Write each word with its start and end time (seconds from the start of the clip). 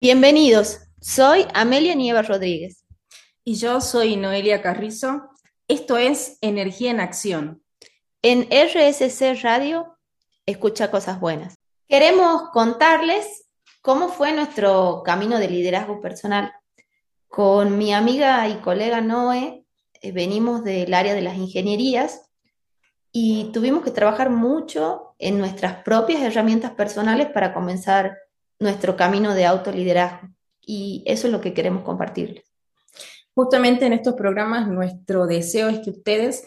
Bienvenidos, 0.00 0.78
soy 1.00 1.44
Amelia 1.54 1.96
Nieva 1.96 2.22
Rodríguez. 2.22 2.84
Y 3.42 3.56
yo 3.56 3.80
soy 3.80 4.14
Noelia 4.14 4.62
Carrizo. 4.62 5.28
Esto 5.66 5.96
es 5.96 6.38
Energía 6.40 6.92
en 6.92 7.00
Acción. 7.00 7.64
En 8.22 8.46
RSC 8.48 9.42
Radio, 9.42 9.98
escucha 10.46 10.92
cosas 10.92 11.18
buenas. 11.18 11.56
Queremos 11.88 12.50
contarles 12.52 13.48
cómo 13.82 14.08
fue 14.08 14.32
nuestro 14.32 15.02
camino 15.04 15.40
de 15.40 15.50
liderazgo 15.50 16.00
personal. 16.00 16.52
Con 17.26 17.76
mi 17.76 17.92
amiga 17.92 18.48
y 18.48 18.58
colega 18.58 19.00
Noé, 19.00 19.64
eh, 20.00 20.12
venimos 20.12 20.62
del 20.62 20.94
área 20.94 21.14
de 21.14 21.22
las 21.22 21.36
ingenierías 21.36 22.30
y 23.10 23.50
tuvimos 23.52 23.82
que 23.82 23.90
trabajar 23.90 24.30
mucho 24.30 25.16
en 25.18 25.38
nuestras 25.38 25.82
propias 25.82 26.22
herramientas 26.22 26.70
personales 26.70 27.30
para 27.34 27.52
comenzar 27.52 28.16
nuestro 28.58 28.96
camino 28.96 29.34
de 29.34 29.46
autoliderazgo. 29.46 30.28
Y 30.60 31.02
eso 31.06 31.26
es 31.26 31.32
lo 31.32 31.40
que 31.40 31.54
queremos 31.54 31.82
compartirles. 31.82 32.44
Justamente 33.34 33.86
en 33.86 33.92
estos 33.92 34.14
programas 34.14 34.68
nuestro 34.68 35.26
deseo 35.26 35.68
es 35.68 35.78
que 35.80 35.90
ustedes, 35.90 36.44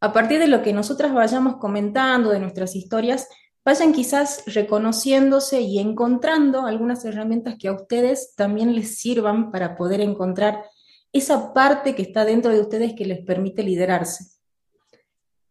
a 0.00 0.12
partir 0.12 0.40
de 0.40 0.48
lo 0.48 0.62
que 0.62 0.72
nosotras 0.72 1.14
vayamos 1.14 1.56
comentando, 1.56 2.30
de 2.30 2.40
nuestras 2.40 2.74
historias, 2.74 3.28
vayan 3.64 3.92
quizás 3.92 4.42
reconociéndose 4.46 5.60
y 5.60 5.78
encontrando 5.78 6.66
algunas 6.66 7.04
herramientas 7.04 7.54
que 7.58 7.68
a 7.68 7.72
ustedes 7.72 8.34
también 8.34 8.74
les 8.74 8.98
sirvan 8.98 9.52
para 9.52 9.76
poder 9.76 10.00
encontrar 10.00 10.64
esa 11.12 11.52
parte 11.52 11.94
que 11.94 12.02
está 12.02 12.24
dentro 12.24 12.50
de 12.52 12.60
ustedes 12.60 12.94
que 12.94 13.04
les 13.04 13.24
permite 13.24 13.62
liderarse. 13.62 14.24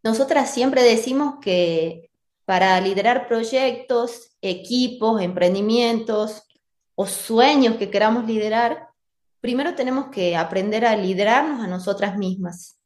Nosotras 0.03 0.51
siempre 0.51 0.83
decimos 0.83 1.35
que 1.41 2.10
para 2.45 2.79
liderar 2.81 3.27
proyectos, 3.27 4.35
equipos, 4.41 5.21
emprendimientos 5.21 6.43
o 6.95 7.05
sueños 7.05 7.75
que 7.77 7.89
queramos 7.89 8.25
liderar, 8.25 8.87
primero 9.39 9.75
tenemos 9.75 10.07
que 10.07 10.35
aprender 10.35 10.85
a 10.85 10.95
liderarnos 10.95 11.63
a 11.63 11.67
nosotras 11.67 12.17
mismas. 12.17 12.79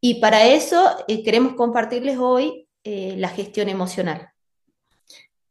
Y 0.00 0.20
para 0.20 0.46
eso 0.46 0.96
eh, 1.08 1.22
queremos 1.22 1.54
compartirles 1.54 2.18
hoy 2.18 2.68
eh, 2.84 3.14
la 3.16 3.28
gestión 3.28 3.68
emocional. 3.68 4.30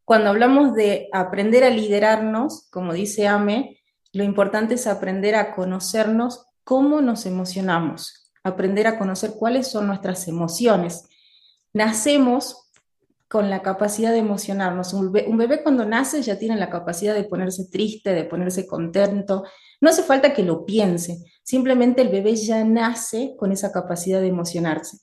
Cuando 0.05 0.29
hablamos 0.29 0.73
de 0.73 1.09
aprender 1.11 1.65
a 1.65 1.69
liderarnos, 1.69 2.69
como 2.69 2.93
dice 2.93 3.27
Ame, 3.27 3.81
lo 4.13 4.23
importante 4.23 4.75
es 4.75 4.87
aprender 4.87 5.35
a 5.35 5.53
conocernos 5.53 6.45
cómo 6.63 7.01
nos 7.01 7.25
emocionamos, 7.25 8.31
aprender 8.43 8.87
a 8.87 8.97
conocer 8.97 9.33
cuáles 9.37 9.67
son 9.67 9.87
nuestras 9.87 10.27
emociones. 10.29 11.09
Nacemos 11.73 12.66
con 13.27 13.49
la 13.49 13.61
capacidad 13.61 14.11
de 14.11 14.19
emocionarnos. 14.19 14.93
Un 14.93 15.11
bebé, 15.11 15.61
cuando 15.61 15.85
nace 15.85 16.21
ya 16.21 16.39
tiene 16.39 16.55
la 16.55 16.69
capacidad 16.69 17.13
de 17.13 17.25
ponerse 17.25 17.65
triste, 17.69 18.13
de 18.13 18.23
ponerse 18.23 18.65
contento. 18.65 19.43
No 19.81 19.89
hace 19.89 20.03
falta 20.03 20.33
que 20.33 20.43
lo 20.43 20.65
piense, 20.65 21.23
simplemente 21.43 22.01
el 22.01 22.09
bebé 22.09 22.35
ya 22.35 22.63
nace 22.63 23.35
con 23.37 23.51
esa 23.51 23.71
capacidad 23.71 24.21
de 24.21 24.27
emocionarse. 24.27 24.99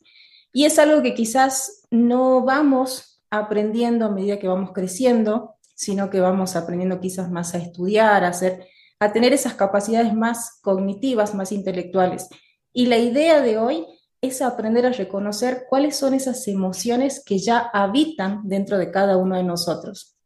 Y 0.53 0.65
es 0.65 0.79
algo 0.79 1.03
que 1.03 1.15
quizás 1.15 1.83
no 1.91 2.45
vamos 2.45 3.21
aprendiendo 3.31 4.07
a 4.07 4.11
medida 4.11 4.39
que 4.39 4.49
vamos 4.49 4.73
creciendo, 4.73 5.57
sino 5.75 6.09
que 6.09 6.21
vamos 6.21 6.57
aprendiendo 6.57 7.01
quizás 7.01 7.31
más 7.31 7.55
a 7.55 7.59
estudiar, 7.59 8.25
a, 8.25 8.29
hacer, 8.29 8.69
a 9.01 9.13
tener 9.13 9.33
esas 9.33 9.55
capacidades 9.55 10.15
más 10.15 10.61
cognitivas, 10.63 11.35
más 11.35 11.51
intelectuales. 11.53 12.29
Y 12.73 12.87
la 12.87 12.99
idea 12.99 13.41
de 13.41 13.59
hoy 13.59 13.87
es 14.27 14.43
aprender 14.43 14.87
a 14.87 14.93
reconocer 14.93 15.67
cuáles 15.69 15.97
son 15.97 16.15
esas 16.15 16.47
emociones 16.49 17.23
que 17.25 17.39
ya 17.39 17.59
habitan 17.59 18.41
dentro 18.45 18.79
de 18.79 18.91
cada 18.91 19.17
uno 19.17 19.37
de 19.37 19.43
nosotros. 19.43 20.17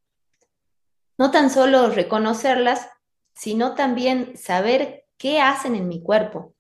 No 1.17 1.31
tan 1.31 1.51
solo 1.51 1.91
reconocerlas, 1.91 2.89
sino 3.35 3.75
también 3.75 4.37
saber 4.37 5.05
qué 5.17 5.41
hacen 5.41 5.75
en 5.75 5.89
mi 5.89 6.03
cuerpo. 6.03 6.55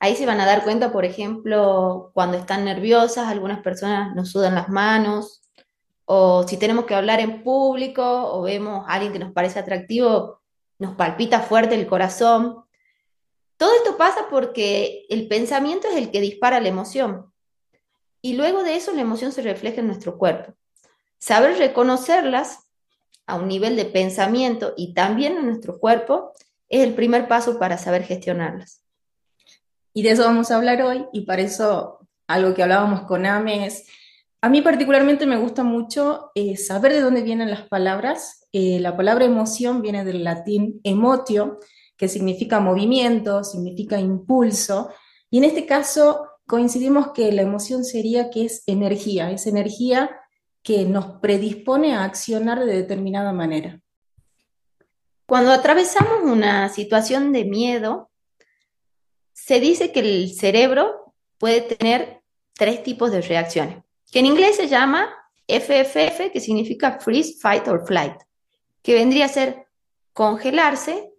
Ahí 0.00 0.16
se 0.16 0.26
van 0.26 0.40
a 0.40 0.46
dar 0.46 0.64
cuenta, 0.64 0.90
por 0.90 1.04
ejemplo, 1.04 2.10
cuando 2.14 2.36
están 2.36 2.64
nerviosas, 2.64 3.28
algunas 3.28 3.60
personas 3.60 4.14
nos 4.16 4.30
sudan 4.30 4.56
las 4.56 4.68
manos, 4.68 5.42
o 6.04 6.46
si 6.46 6.56
tenemos 6.56 6.84
que 6.84 6.94
hablar 6.94 7.20
en 7.20 7.42
público 7.42 8.02
o 8.04 8.42
vemos 8.42 8.84
a 8.86 8.94
alguien 8.94 9.12
que 9.12 9.18
nos 9.18 9.32
parece 9.32 9.58
atractivo, 9.58 10.40
nos 10.78 10.94
palpita 10.96 11.40
fuerte 11.40 11.74
el 11.74 11.86
corazón. 11.86 12.64
Todo 13.62 13.76
esto 13.76 13.96
pasa 13.96 14.26
porque 14.28 15.06
el 15.08 15.28
pensamiento 15.28 15.86
es 15.86 15.94
el 15.94 16.10
que 16.10 16.20
dispara 16.20 16.58
la 16.58 16.66
emoción 16.66 17.32
y 18.20 18.32
luego 18.32 18.64
de 18.64 18.74
eso 18.74 18.90
la 18.90 19.02
emoción 19.02 19.30
se 19.30 19.40
refleja 19.40 19.78
en 19.78 19.86
nuestro 19.86 20.18
cuerpo. 20.18 20.54
Saber 21.18 21.56
reconocerlas 21.56 22.66
a 23.24 23.36
un 23.36 23.46
nivel 23.46 23.76
de 23.76 23.84
pensamiento 23.84 24.74
y 24.76 24.94
también 24.94 25.36
en 25.36 25.46
nuestro 25.46 25.78
cuerpo 25.78 26.32
es 26.68 26.82
el 26.82 26.94
primer 26.94 27.28
paso 27.28 27.60
para 27.60 27.78
saber 27.78 28.02
gestionarlas. 28.02 28.82
Y 29.94 30.02
de 30.02 30.10
eso 30.10 30.24
vamos 30.24 30.50
a 30.50 30.56
hablar 30.56 30.82
hoy 30.82 31.06
y 31.12 31.20
para 31.20 31.42
eso 31.42 32.00
algo 32.26 32.54
que 32.54 32.64
hablábamos 32.64 33.02
con 33.02 33.26
Ame 33.26 33.64
es, 33.64 33.86
a 34.40 34.48
mí 34.48 34.60
particularmente 34.60 35.24
me 35.24 35.36
gusta 35.36 35.62
mucho 35.62 36.32
eh, 36.34 36.56
saber 36.56 36.94
de 36.94 37.00
dónde 37.00 37.22
vienen 37.22 37.48
las 37.48 37.68
palabras. 37.68 38.48
Eh, 38.52 38.80
la 38.80 38.96
palabra 38.96 39.24
emoción 39.24 39.82
viene 39.82 40.04
del 40.04 40.24
latín 40.24 40.80
emotio, 40.82 41.60
que 42.02 42.08
significa 42.08 42.58
movimiento, 42.58 43.44
significa 43.44 43.96
impulso, 43.96 44.90
y 45.30 45.38
en 45.38 45.44
este 45.44 45.66
caso 45.66 46.26
coincidimos 46.48 47.12
que 47.12 47.30
la 47.30 47.42
emoción 47.42 47.84
sería 47.84 48.28
que 48.28 48.44
es 48.44 48.64
energía, 48.66 49.30
es 49.30 49.46
energía 49.46 50.10
que 50.64 50.84
nos 50.84 51.20
predispone 51.20 51.94
a 51.94 52.02
accionar 52.02 52.58
de 52.58 52.74
determinada 52.74 53.32
manera. 53.32 53.80
Cuando 55.26 55.52
atravesamos 55.52 56.24
una 56.24 56.68
situación 56.70 57.32
de 57.32 57.44
miedo, 57.44 58.10
se 59.32 59.60
dice 59.60 59.92
que 59.92 60.00
el 60.00 60.34
cerebro 60.34 61.14
puede 61.38 61.60
tener 61.60 62.20
tres 62.54 62.82
tipos 62.82 63.12
de 63.12 63.22
reacciones, 63.22 63.84
que 64.10 64.18
en 64.18 64.26
inglés 64.26 64.56
se 64.56 64.66
llama 64.66 65.08
FFF, 65.46 66.32
que 66.32 66.40
significa 66.40 66.98
freeze, 66.98 67.38
fight 67.40 67.68
or 67.68 67.86
flight, 67.86 68.16
que 68.82 68.94
vendría 68.94 69.26
a 69.26 69.28
ser 69.28 69.68
congelarse, 70.12 71.11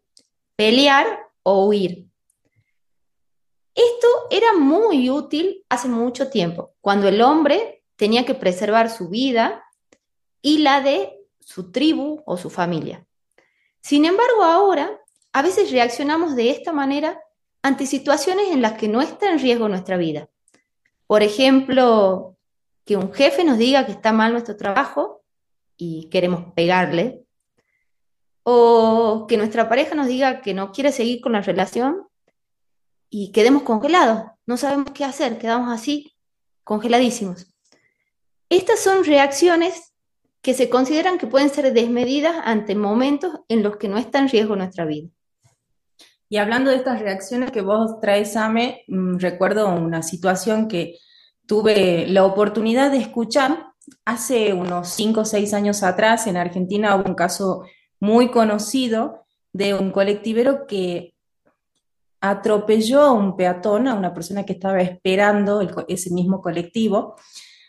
pelear 0.63 1.05
o 1.43 1.65
huir. 1.65 2.07
Esto 3.75 4.07
era 4.31 4.53
muy 4.53 5.09
útil 5.09 5.65
hace 5.67 5.89
mucho 5.89 6.29
tiempo, 6.29 6.71
cuando 6.79 7.09
el 7.09 7.21
hombre 7.21 7.83
tenía 7.97 8.25
que 8.25 8.33
preservar 8.33 8.89
su 8.89 9.09
vida 9.09 9.61
y 10.41 10.59
la 10.59 10.79
de 10.79 11.19
su 11.41 11.69
tribu 11.73 12.23
o 12.25 12.37
su 12.37 12.49
familia. 12.49 13.05
Sin 13.81 14.05
embargo, 14.05 14.43
ahora 14.43 15.01
a 15.33 15.41
veces 15.41 15.69
reaccionamos 15.69 16.33
de 16.37 16.51
esta 16.51 16.71
manera 16.71 17.19
ante 17.61 17.85
situaciones 17.85 18.47
en 18.51 18.61
las 18.61 18.77
que 18.77 18.87
no 18.87 19.01
está 19.01 19.33
en 19.33 19.39
riesgo 19.39 19.67
nuestra 19.67 19.97
vida. 19.97 20.29
Por 21.07 21.23
ejemplo, 21.23 22.37
que 22.85 22.95
un 22.95 23.11
jefe 23.11 23.43
nos 23.43 23.57
diga 23.57 23.85
que 23.85 23.91
está 23.91 24.13
mal 24.13 24.31
nuestro 24.31 24.55
trabajo 24.55 25.23
y 25.75 26.07
queremos 26.09 26.53
pegarle, 26.53 27.22
o 28.43 29.25
que 29.27 29.37
nuestra 29.37 29.69
pareja 29.69 29.95
nos 29.95 30.07
diga 30.07 30.41
que 30.41 30.53
no 30.53 30.71
quiere 30.71 30.91
seguir 30.91 31.21
con 31.21 31.31
la 31.31 31.41
relación 31.41 32.07
y 33.09 33.31
quedemos 33.31 33.63
congelados, 33.63 34.23
no 34.45 34.57
sabemos 34.57 34.91
qué 34.93 35.05
hacer, 35.05 35.37
quedamos 35.37 35.71
así, 35.71 36.13
congeladísimos. 36.63 37.47
Estas 38.49 38.79
son 38.79 39.03
reacciones 39.03 39.93
que 40.41 40.53
se 40.53 40.69
consideran 40.69 41.17
que 41.17 41.27
pueden 41.27 41.49
ser 41.49 41.71
desmedidas 41.73 42.35
ante 42.43 42.75
momentos 42.75 43.39
en 43.47 43.63
los 43.63 43.77
que 43.77 43.87
no 43.87 43.97
está 43.97 44.19
en 44.19 44.29
riesgo 44.29 44.55
nuestra 44.55 44.85
vida. 44.85 45.09
Y 46.27 46.37
hablando 46.37 46.71
de 46.71 46.77
estas 46.77 46.99
reacciones 46.99 47.51
que 47.51 47.61
vos 47.61 47.99
traes, 48.01 48.35
Ame, 48.35 48.83
mm, 48.87 49.17
recuerdo 49.19 49.69
una 49.69 50.03
situación 50.03 50.67
que 50.67 50.97
tuve 51.45 52.07
la 52.07 52.25
oportunidad 52.25 52.91
de 52.91 52.97
escuchar 52.97 53.67
hace 54.05 54.53
unos 54.53 54.89
5 54.89 55.21
o 55.21 55.25
6 55.25 55.53
años 55.53 55.83
atrás. 55.83 56.27
En 56.27 56.37
Argentina 56.37 56.95
hubo 56.95 57.07
un 57.07 57.15
caso 57.15 57.63
muy 58.03 58.31
conocido 58.31 59.25
de 59.53 59.73
un 59.73 59.91
colectivero 59.91 60.67
que 60.67 61.13
atropelló 62.19 63.01
a 63.01 63.13
un 63.13 63.37
peatón, 63.37 63.87
a 63.87 63.93
una 63.93 64.13
persona 64.13 64.45
que 64.45 64.51
estaba 64.51 64.81
esperando 64.81 65.61
ese 65.87 66.11
mismo 66.11 66.41
colectivo. 66.41 67.15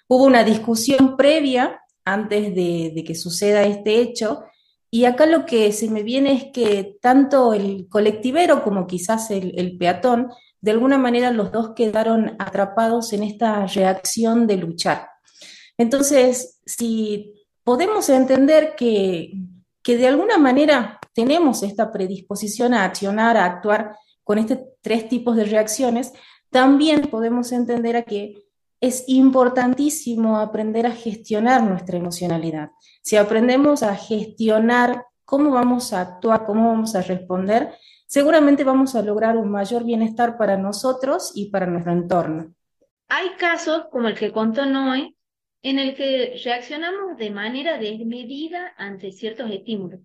Hubo 0.09 0.25
una 0.25 0.43
discusión 0.43 1.17
previa 1.17 1.81
antes 2.05 2.53
de, 2.53 3.05
que 3.07 3.15
suceda 3.15 3.63
este 3.63 4.01
hecho 4.01 4.43
y 4.91 5.05
acá 5.05 5.27
lo 5.27 5.47
que 5.47 5.71
se 5.71 5.89
me 5.89 6.03
viene 6.03 6.33
es 6.33 6.45
que 6.53 6.99
tanto 7.01 7.55
el 7.55 7.89
colectivero 7.89 8.65
como 8.65 8.89
quizás 8.89 9.31
el, 9.31 9.57
el 9.57 9.79
peatón, 9.79 10.33
de 10.61 10.73
alguna 10.73 10.99
manera 10.99 11.31
los 11.31 11.53
dos 11.53 11.75
quedaron 11.77 12.35
atrapados 12.41 13.13
en 13.13 13.23
esta 13.23 13.69
reacción 13.69 14.49
de 14.49 14.57
luchar. 14.57 15.11
Entonces, 15.79 16.61
si 16.67 17.35
podemos 17.63 18.09
entender 18.09 18.75
que, 18.77 19.33
que 19.85 19.99
de 19.99 20.09
alguna 20.09 20.39
manera 20.39 20.99
tenemos 21.13 21.63
esta 21.63 21.93
predisposición 21.93 22.73
a 22.73 22.85
accionar, 22.85 23.37
a 23.37 23.45
actuar 23.45 23.97
con 24.25 24.39
estos 24.39 24.59
tres 24.81 25.09
tipos 25.09 25.37
de 25.37 25.45
reacciones, 25.45 26.13
también 26.51 27.03
podemos 27.03 27.53
entender 27.53 27.97
a 27.97 28.03
que 28.03 28.45
es 28.81 29.05
importantísimo 29.07 30.39
aprender 30.39 30.87
a 30.87 30.91
gestionar 30.91 31.63
nuestra 31.63 31.99
emocionalidad. 31.99 32.71
Si 33.03 33.17
aprendemos 33.17 33.83
a 33.83 33.95
gestionar 33.95 35.05
cómo 35.25 35.51
vamos 35.51 35.93
a 35.93 36.01
actuar, 36.01 36.47
cómo 36.47 36.69
vamos 36.69 36.95
a 36.95 37.03
responder, 37.03 37.75
seguramente 38.07 38.65
vamos 38.65 38.95
a 38.95 39.03
lograr 39.03 39.37
un 39.37 39.51
mayor 39.51 39.85
bienestar 39.85 40.39
para 40.39 40.57
nosotros 40.57 41.33
y 41.35 41.51
para 41.51 41.67
nuestro 41.67 41.93
entorno. 41.93 42.55
Hay 43.09 43.31
casos, 43.39 43.85
como 43.93 44.09
el 44.09 44.19
que 44.19 44.33
contó 44.33 44.65
Noé, 44.65 45.15
en 45.65 45.79
el 45.79 45.95
que 45.95 46.39
reaccionamos 46.45 47.17
de 47.17 47.31
manera 47.31 47.79
desmedida 47.79 48.75
ante 48.77 49.13
ciertos 49.13 49.51
estímulos. 49.51 49.99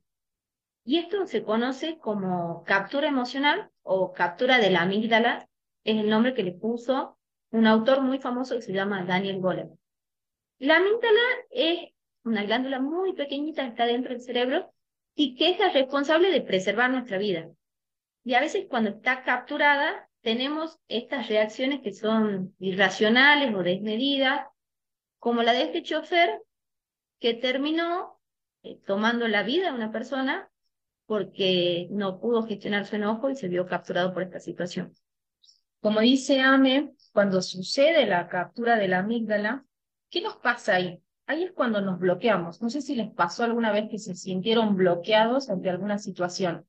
Y 0.86 1.00
esto 1.00 1.26
se 1.26 1.44
conoce 1.44 1.98
como 1.98 2.64
captura 2.64 3.10
emocional 3.10 3.70
o 3.84 4.14
captura 4.14 4.58
de 4.58 4.70
la 4.70 4.84
amígdala, 4.84 5.50
es 5.84 5.98
el 5.98 6.10
nombre 6.10 6.34
que 6.34 6.44
le 6.44 6.54
puso 6.54 7.18
un 7.52 7.68
autor 7.68 8.00
muy 8.02 8.20
famoso 8.20 8.56
que 8.56 8.62
se 8.62 8.72
llama 8.72 9.04
Daniel 9.04 9.42
Goleman. 9.42 9.78
La 10.60 10.78
amígdala 10.78 11.20
es 11.50 11.90
una 12.24 12.46
glándula 12.46 12.80
muy 12.80 13.12
pequeñita 13.12 13.64
que 13.64 13.70
está 13.70 13.86
dentro 13.86 14.14
del 14.14 14.22
cerebro 14.22 14.72
y 15.14 15.36
que 15.36 15.50
es 15.50 15.60
la 15.60 15.74
responsable 15.74 16.32
de 16.32 16.40
preservar 16.40 16.90
nuestra 16.90 17.18
vida. 17.18 17.50
Y 18.24 18.36
a 18.36 18.40
veces 18.40 18.68
cuando 18.70 18.92
está 18.92 19.24
capturada 19.24 20.08
tenemos 20.22 20.80
estas 20.88 21.28
reacciones 21.28 21.82
que 21.82 21.92
son 21.92 22.56
irracionales 22.60 23.54
o 23.54 23.62
desmedidas, 23.62 24.46
como 25.20 25.44
la 25.44 25.54
de 25.54 25.64
este 25.64 25.84
chofer 25.84 26.42
que 27.20 27.34
terminó 27.34 28.20
eh, 28.64 28.80
tomando 28.86 29.28
la 29.28 29.44
vida 29.44 29.68
de 29.68 29.76
una 29.76 29.92
persona 29.92 30.50
porque 31.06 31.88
no 31.92 32.20
pudo 32.20 32.44
gestionar 32.44 32.86
su 32.86 32.96
enojo 32.96 33.30
y 33.30 33.36
se 33.36 33.48
vio 33.48 33.66
capturado 33.68 34.14
por 34.14 34.24
esta 34.24 34.40
situación. 34.40 34.94
Como 35.82 36.02
dice 36.02 36.42
Ame, 36.42 36.94
cuando 37.14 37.42
sucede 37.42 38.06
la 38.06 38.28
captura 38.28 38.78
de 38.78 38.88
la 38.88 39.00
amígdala, 39.00 39.66
¿qué 40.10 40.22
nos 40.22 40.36
pasa 40.38 40.76
ahí? 40.76 41.02
Ahí 41.26 41.44
es 41.44 41.52
cuando 41.52 41.82
nos 41.82 42.00
bloqueamos. 42.00 42.62
No 42.62 42.70
sé 42.70 42.82
si 42.82 42.96
les 42.96 43.12
pasó 43.12 43.44
alguna 43.44 43.72
vez 43.72 43.90
que 43.90 43.98
se 43.98 44.16
sintieron 44.16 44.76
bloqueados 44.76 45.50
ante 45.50 45.70
alguna 45.70 45.98
situación. 45.98 46.68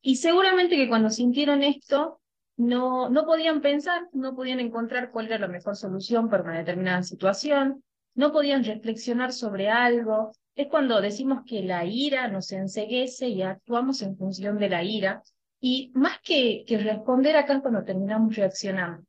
Y 0.00 0.16
seguramente 0.16 0.76
que 0.76 0.88
cuando 0.88 1.10
sintieron 1.10 1.62
esto, 1.62 2.20
no, 2.56 3.08
no 3.08 3.24
podían 3.24 3.60
pensar, 3.60 4.08
no 4.12 4.34
podían 4.34 4.60
encontrar 4.60 5.12
cuál 5.12 5.26
era 5.26 5.38
la 5.38 5.48
mejor 5.48 5.76
solución 5.76 6.28
para 6.28 6.42
una 6.42 6.58
determinada 6.58 7.02
situación, 7.02 7.84
no 8.18 8.32
podían 8.32 8.64
reflexionar 8.64 9.32
sobre 9.32 9.70
algo. 9.70 10.32
Es 10.56 10.66
cuando 10.66 11.00
decimos 11.00 11.44
que 11.46 11.62
la 11.62 11.84
ira 11.84 12.26
nos 12.26 12.50
enseguece 12.50 13.28
y 13.28 13.42
actuamos 13.42 14.02
en 14.02 14.16
función 14.16 14.58
de 14.58 14.68
la 14.68 14.82
ira. 14.82 15.22
Y 15.60 15.92
más 15.94 16.18
que, 16.24 16.64
responder 16.68 17.36
acá 17.36 17.54
es 17.54 17.60
cuando 17.60 17.84
terminamos 17.84 18.34
reaccionando. 18.34 19.06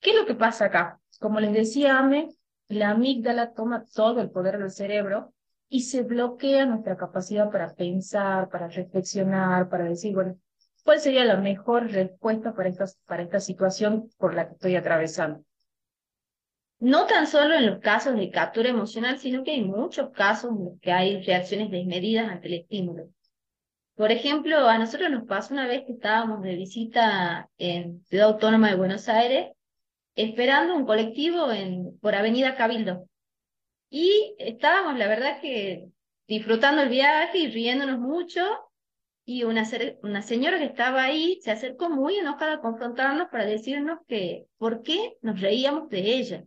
¿Qué 0.00 0.12
es 0.12 0.16
lo 0.16 0.24
que 0.24 0.34
pasa 0.34 0.64
acá? 0.64 0.98
Como 1.20 1.38
les 1.38 1.52
decía 1.52 1.98
Ame, 1.98 2.30
la 2.68 2.90
amígdala 2.90 3.52
toma 3.52 3.84
todo 3.94 4.22
el 4.22 4.30
poder 4.30 4.56
del 4.56 4.70
cerebro 4.70 5.34
y 5.68 5.82
se 5.82 6.02
bloquea 6.02 6.64
nuestra 6.64 6.96
capacidad 6.96 7.50
para 7.50 7.74
pensar, 7.74 8.48
para 8.48 8.68
reflexionar, 8.68 9.68
para 9.68 9.84
decir, 9.84 10.14
bueno, 10.14 10.38
¿cuál 10.82 10.98
sería 10.98 11.26
la 11.26 11.36
mejor 11.36 11.90
respuesta 11.90 12.54
para 12.54 12.70
esta, 12.70 12.86
para 13.06 13.22
esta 13.22 13.38
situación 13.38 14.08
por 14.16 14.32
la 14.32 14.46
que 14.48 14.54
estoy 14.54 14.76
atravesando? 14.76 15.44
No 16.80 17.06
tan 17.06 17.26
solo 17.26 17.54
en 17.54 17.66
los 17.66 17.78
casos 17.78 18.16
de 18.16 18.30
captura 18.30 18.70
emocional, 18.70 19.18
sino 19.18 19.44
que 19.44 19.50
hay 19.50 19.62
muchos 19.62 20.10
casos 20.10 20.50
en 20.50 20.64
los 20.64 20.80
que 20.80 20.92
hay 20.92 21.22
reacciones 21.22 21.70
desmedidas 21.70 22.30
ante 22.30 22.48
el 22.48 22.54
estímulo. 22.54 23.10
Por 23.94 24.10
ejemplo, 24.10 24.66
a 24.66 24.78
nosotros 24.78 25.10
nos 25.10 25.26
pasó 25.26 25.52
una 25.52 25.66
vez 25.66 25.82
que 25.84 25.92
estábamos 25.92 26.40
de 26.40 26.56
visita 26.56 27.50
en 27.58 28.02
Ciudad 28.06 28.28
Autónoma 28.28 28.70
de 28.70 28.76
Buenos 28.76 29.10
Aires, 29.10 29.52
esperando 30.14 30.74
un 30.74 30.86
colectivo 30.86 31.52
en, 31.52 31.98
por 31.98 32.14
Avenida 32.14 32.56
Cabildo. 32.56 33.06
Y 33.90 34.34
estábamos, 34.38 34.96
la 34.96 35.06
verdad, 35.06 35.38
que 35.42 35.88
disfrutando 36.26 36.80
el 36.80 36.88
viaje 36.88 37.40
y 37.40 37.50
riéndonos 37.50 37.98
mucho, 37.98 38.40
y 39.26 39.44
una, 39.44 39.68
una 40.02 40.22
señora 40.22 40.58
que 40.58 40.64
estaba 40.64 41.04
ahí 41.04 41.38
se 41.42 41.50
acercó 41.50 41.90
muy 41.90 42.16
enojada 42.16 42.54
a 42.54 42.60
confrontarnos 42.60 43.28
para 43.28 43.44
decirnos 43.44 43.98
que 44.08 44.46
por 44.56 44.82
qué 44.82 45.18
nos 45.20 45.42
reíamos 45.42 45.90
de 45.90 46.14
ella. 46.14 46.44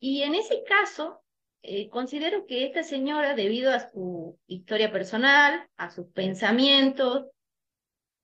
Y 0.00 0.22
en 0.22 0.34
ese 0.34 0.64
caso, 0.64 1.22
eh, 1.62 1.88
considero 1.90 2.46
que 2.46 2.66
esta 2.66 2.82
señora, 2.82 3.34
debido 3.34 3.72
a 3.72 3.90
su 3.90 4.38
historia 4.46 4.90
personal, 4.90 5.68
a 5.76 5.90
sus 5.90 6.06
pensamientos, 6.06 7.26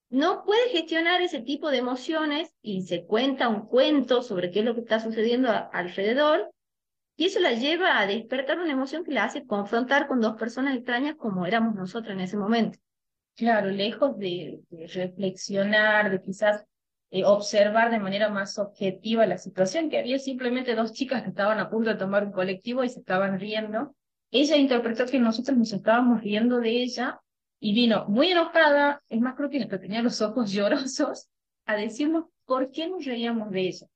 no 0.09 0.45
puede 0.45 0.71
gestionar 0.71 1.21
ese 1.21 1.41
tipo 1.41 1.71
de 1.71 1.79
emociones 1.79 2.55
y 2.63 2.83
se 2.83 3.05
cuenta 3.05 3.49
un 3.49 3.67
cuento 3.67 4.23
sobre 4.23 4.51
qué 4.51 4.61
es 4.61 4.65
lo 4.65 4.75
que 4.75 4.81
está 4.81 5.01
sucediendo 5.01 5.51
alrededor, 5.73 6.51
y 7.17 7.27
eso 7.27 7.41
la 7.41 7.53
lleva 7.53 7.99
a 7.99 8.07
despertar 8.07 8.59
una 8.59 8.73
emoción 8.73 9.03
que 9.03 9.13
la 9.13 9.25
hace 9.25 9.47
confrontar 9.47 10.07
con 10.07 10.21
dos 10.21 10.37
personas 10.37 10.77
extrañas 10.77 11.17
como 11.17 11.47
éramos 11.47 11.75
nosotros 11.75 12.13
en 12.13 12.21
ese 12.21 12.37
momento. 12.37 12.79
Claro, 13.35 13.71
lejos 13.71 14.19
de, 14.19 14.61
reflexionar, 14.95 16.11
de 16.11 16.21
quizás 16.21 16.65
eh, 17.11 17.25
observar 17.25 17.91
de 17.91 18.01
manera 18.01 18.29
más 18.29 18.59
objetiva 18.59 19.27
la 19.27 19.39
situación, 19.39 19.89
que 19.89 19.99
había 19.99 20.19
simplemente 20.19 20.75
dos 20.75 20.93
chicas 20.93 21.23
que 21.23 21.29
estaban 21.29 21.61
a 21.61 21.71
punto 21.71 21.91
de 21.91 21.97
tomar 21.97 22.25
un 22.25 22.33
colectivo 22.33 22.83
y 22.83 22.89
se 22.89 23.01
estaban 23.01 23.39
riendo. 23.39 23.95
Ella 24.31 24.57
interpretó 24.57 25.07
que 25.07 25.21
nosotros 25.21 25.57
nos 25.57 25.73
estábamos 25.73 26.21
riendo 26.23 26.59
de 26.59 26.71
ella 26.83 27.21
y 27.61 27.75
vino 27.75 28.07
muy 28.09 28.33
enojada, 28.33 29.03
es 29.09 29.21
más 29.21 29.37
creo 29.37 29.51
que 29.51 29.63
hasta 29.63 29.81
tenía 29.81 30.03
los 30.03 30.21
ojos 30.21 30.51
llorosos, 30.53 31.29
a 31.65 31.77
decirnos 31.77 32.27
por 32.45 32.71
qué 32.71 32.89
nos 32.89 33.05
reíamos 33.05 33.51
de 33.51 33.61
ella. 33.61 33.87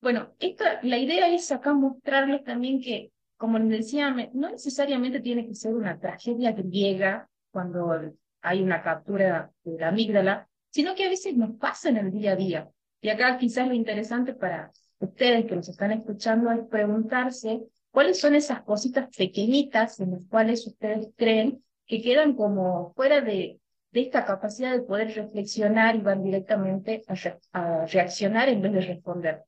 Bueno, 0.00 0.34
esta, 0.38 0.80
la 0.82 0.98
idea 0.98 1.28
es 1.28 1.50
acá 1.52 1.74
mostrarles 1.74 2.42
también 2.44 2.80
que, 2.80 3.12
como 3.36 3.58
les 3.58 3.68
decía, 3.70 4.10
no 4.32 4.50
necesariamente 4.50 5.20
tiene 5.20 5.46
que 5.46 5.54
ser 5.54 5.74
una 5.74 5.98
tragedia 5.98 6.52
griega 6.52 7.28
cuando 7.50 8.14
hay 8.42 8.62
una 8.62 8.82
captura 8.82 9.50
de 9.64 9.78
la 9.78 9.88
amígdala, 9.88 10.48
sino 10.70 10.94
que 10.94 11.04
a 11.04 11.08
veces 11.08 11.36
nos 11.36 11.56
pasa 11.56 11.88
en 11.88 11.98
el 11.98 12.10
día 12.10 12.32
a 12.32 12.36
día. 12.36 12.68
Y 13.00 13.08
acá 13.08 13.38
quizás 13.38 13.68
lo 13.68 13.74
interesante 13.74 14.34
para 14.34 14.70
ustedes 14.98 15.46
que 15.46 15.56
nos 15.56 15.68
están 15.68 15.92
escuchando 15.92 16.50
es 16.50 16.60
preguntarse 16.68 17.62
cuáles 17.90 18.20
son 18.20 18.34
esas 18.34 18.62
cositas 18.62 19.08
pequeñitas 19.16 20.00
en 20.00 20.12
las 20.12 20.20
cuales 20.28 20.66
ustedes 20.66 21.08
creen 21.16 21.62
que 21.86 22.02
quedan 22.02 22.34
como 22.34 22.92
fuera 22.94 23.20
de, 23.20 23.60
de 23.92 24.00
esta 24.00 24.24
capacidad 24.24 24.72
de 24.72 24.82
poder 24.82 25.14
reflexionar 25.14 25.96
y 25.96 26.00
van 26.00 26.22
directamente 26.22 27.02
a, 27.52 27.86
reaccionar 27.86 28.48
en 28.48 28.62
vez 28.62 28.72
de 28.72 28.80
responder. 28.80 29.42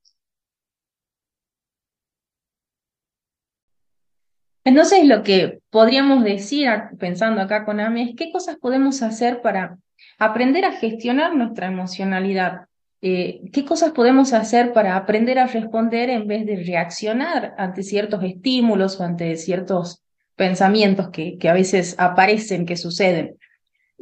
Entonces, 4.65 5.07
lo 5.07 5.23
que 5.23 5.61
podríamos 5.71 6.23
decir, 6.23 6.69
pensando 6.99 7.41
acá 7.41 7.65
con 7.65 7.81
Ame, 7.81 8.11
es 8.11 8.17
qué 8.17 8.31
cosas 8.31 8.57
podemos 8.57 9.03
hacer 9.03 9.43
para 9.43 9.79
aprender 10.25 10.65
a 10.65 10.73
gestionar 10.73 11.35
nuestra 11.35 11.67
emocionalidad. 11.67 12.67
Eh, 13.01 13.43
¿Qué 13.53 13.65
cosas 13.65 13.91
podemos 13.91 14.33
hacer 14.33 14.73
para 14.73 14.97
aprender 14.97 15.39
a 15.39 15.47
responder 15.47 16.11
en 16.11 16.27
vez 16.27 16.47
de 16.47 16.63
reaccionar 16.65 17.55
ante 17.59 17.83
ciertos 17.83 18.23
estímulos 18.23 19.01
o 19.01 19.05
ante 19.05 19.37
ciertos 19.37 20.03
pensamientos 20.37 21.11
que, 21.11 21.37
que 21.39 21.49
a 21.49 21.53
veces 21.53 21.97
aparecen, 21.99 22.67
que 22.67 22.77
suceden? 22.77 23.37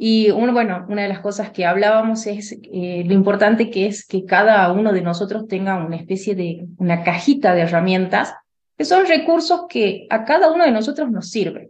Y 0.03 0.31
bueno, 0.31 0.85
una 0.89 1.03
de 1.03 1.09
las 1.09 1.19
cosas 1.19 1.51
que 1.51 1.63
hablábamos 1.63 2.25
es 2.25 2.53
eh, 2.73 3.03
lo 3.05 3.13
importante 3.13 3.69
que 3.69 3.85
es 3.85 4.03
que 4.03 4.25
cada 4.25 4.71
uno 4.71 4.93
de 4.93 5.01
nosotros 5.01 5.47
tenga 5.47 5.75
una 5.75 5.95
especie 5.95 6.33
de 6.33 6.65
una 6.77 7.03
cajita 7.03 7.53
de 7.53 7.61
herramientas 7.61 8.33
que 8.75 8.85
son 8.85 9.05
recursos 9.05 9.65
que 9.69 10.07
a 10.09 10.25
cada 10.25 10.51
uno 10.51 10.65
de 10.65 10.71
nosotros 10.71 11.11
nos 11.11 11.29
sirven. 11.29 11.69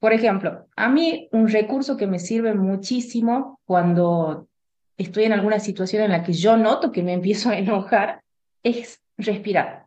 Por 0.00 0.12
ejemplo, 0.12 0.66
a 0.76 0.88
mí 0.88 1.28
un 1.32 1.48
recurso 1.48 1.96
que 1.96 2.06
me 2.06 2.20
sirve 2.20 2.54
muchísimo 2.54 3.60
cuando 3.64 4.48
estoy 4.96 5.24
en 5.24 5.32
alguna 5.32 5.58
situación 5.58 6.02
en 6.02 6.10
la 6.10 6.22
que 6.22 6.32
yo 6.32 6.56
noto 6.56 6.92
que 6.92 7.02
me 7.02 7.14
empiezo 7.14 7.50
a 7.50 7.58
enojar 7.58 8.22
es 8.62 9.00
respirar. 9.16 9.86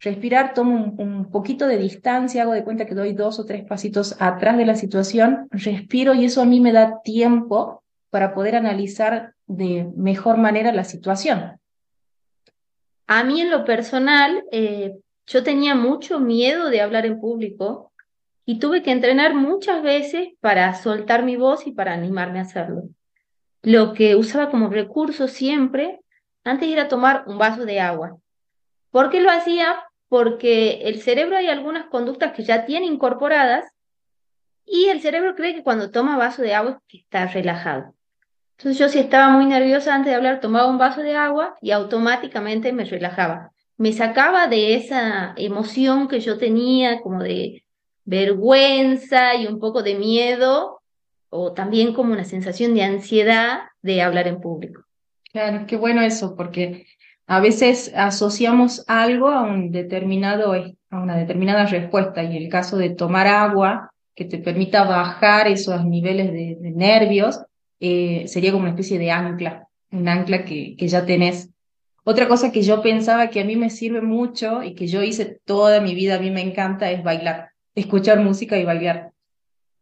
Respirar, 0.00 0.54
tomo 0.54 0.94
un, 0.96 1.30
poquito 1.30 1.66
de 1.66 1.76
distancia, 1.76 2.42
hago 2.42 2.52
de 2.52 2.64
cuenta 2.64 2.86
que 2.86 2.94
doy 2.94 3.12
dos 3.12 3.38
o 3.38 3.44
tres 3.44 3.64
pasitos 3.64 4.16
atrás 4.18 4.56
de 4.56 4.64
la 4.64 4.74
situación, 4.74 5.46
respiro 5.50 6.14
y 6.14 6.24
eso 6.24 6.40
a 6.40 6.46
mí 6.46 6.58
me 6.58 6.72
da 6.72 7.02
tiempo 7.02 7.82
para 8.08 8.32
poder 8.32 8.56
analizar 8.56 9.34
de 9.46 9.90
mejor 9.94 10.38
manera 10.38 10.72
la 10.72 10.84
situación. 10.84 11.58
A 13.06 13.24
mí 13.24 13.42
en 13.42 13.50
lo 13.50 13.66
personal, 13.66 14.42
eh, 14.52 14.96
yo 15.26 15.42
tenía 15.42 15.74
mucho 15.74 16.18
miedo 16.18 16.70
de 16.70 16.80
hablar 16.80 17.04
en 17.04 17.20
público 17.20 17.89
y 18.50 18.58
tuve 18.58 18.82
que 18.82 18.90
entrenar 18.90 19.32
muchas 19.32 19.80
veces 19.80 20.30
para 20.40 20.74
soltar 20.74 21.22
mi 21.22 21.36
voz 21.36 21.68
y 21.68 21.70
para 21.70 21.92
animarme 21.92 22.40
a 22.40 22.42
hacerlo. 22.42 22.82
Lo 23.62 23.94
que 23.94 24.16
usaba 24.16 24.50
como 24.50 24.68
recurso 24.68 25.28
siempre, 25.28 26.00
antes 26.42 26.68
era 26.68 26.88
tomar 26.88 27.22
un 27.28 27.38
vaso 27.38 27.64
de 27.64 27.78
agua. 27.78 28.18
¿Por 28.90 29.08
qué 29.08 29.20
lo 29.20 29.30
hacía? 29.30 29.84
Porque 30.08 30.80
el 30.82 31.00
cerebro 31.00 31.36
hay 31.36 31.46
algunas 31.46 31.86
conductas 31.90 32.32
que 32.32 32.42
ya 32.42 32.64
tiene 32.64 32.86
incorporadas 32.86 33.66
y 34.66 34.86
el 34.86 35.00
cerebro 35.00 35.36
cree 35.36 35.54
que 35.54 35.62
cuando 35.62 35.92
toma 35.92 36.18
vaso 36.18 36.42
de 36.42 36.52
agua 36.52 36.82
está 36.88 37.28
relajado. 37.28 37.94
Entonces 38.58 38.80
yo 38.80 38.88
si 38.88 38.98
estaba 38.98 39.28
muy 39.28 39.46
nerviosa 39.46 39.94
antes 39.94 40.10
de 40.10 40.16
hablar, 40.16 40.40
tomaba 40.40 40.66
un 40.66 40.78
vaso 40.78 41.02
de 41.02 41.14
agua 41.14 41.54
y 41.62 41.70
automáticamente 41.70 42.72
me 42.72 42.84
relajaba 42.84 43.52
me 43.80 43.94
sacaba 43.94 44.46
de 44.46 44.74
esa 44.74 45.32
emoción 45.38 46.06
que 46.06 46.20
yo 46.20 46.36
tenía, 46.36 47.00
como 47.00 47.22
de 47.22 47.64
vergüenza 48.10 49.36
y 49.36 49.46
un 49.46 49.60
poco 49.60 49.84
de 49.84 49.94
miedo, 49.94 50.80
o 51.30 51.52
también 51.52 51.94
como 51.94 52.12
una 52.12 52.24
sensación 52.24 52.74
de 52.74 52.82
ansiedad 52.82 53.60
de 53.82 54.02
hablar 54.02 54.26
en 54.26 54.40
público. 54.40 54.82
Claro, 55.32 55.64
qué 55.68 55.76
bueno 55.76 56.02
eso, 56.02 56.34
porque 56.34 56.86
a 57.28 57.38
veces 57.38 57.92
asociamos 57.94 58.84
algo 58.88 59.28
a 59.28 59.42
un 59.42 59.70
determinado, 59.70 60.52
a 60.52 61.00
una 61.00 61.16
determinada 61.16 61.66
respuesta, 61.66 62.24
y 62.24 62.36
el 62.36 62.48
caso 62.48 62.76
de 62.76 62.90
tomar 62.90 63.28
agua 63.28 63.92
que 64.16 64.24
te 64.24 64.38
permita 64.38 64.82
bajar 64.82 65.46
esos 65.46 65.84
niveles 65.84 66.32
de, 66.32 66.72
nervios, 66.74 67.40
eh, 67.78 68.24
sería 68.26 68.50
como 68.50 68.62
una 68.62 68.70
especie 68.70 68.98
de 68.98 69.12
ancla, 69.12 69.68
un 69.92 70.08
ancla 70.08 70.44
que, 70.44 70.74
que 70.76 70.88
ya 70.88 71.06
tenés. 71.06 71.48
Otra 72.02 72.26
cosa 72.26 72.50
que 72.50 72.62
yo 72.62 72.82
pensaba 72.82 73.30
que 73.30 73.40
a 73.40 73.44
mí 73.44 73.54
me 73.54 73.70
sirve 73.70 74.00
mucho 74.00 74.64
y 74.64 74.74
que 74.74 74.88
yo 74.88 75.00
hice 75.00 75.38
toda 75.44 75.80
mi 75.80 75.94
vida, 75.94 76.16
a 76.16 76.18
mí 76.18 76.32
me 76.32 76.40
encanta, 76.40 76.90
es 76.90 77.04
bailar, 77.04 77.49
escuchar 77.74 78.20
música 78.20 78.58
y 78.58 78.64
bailar. 78.64 79.12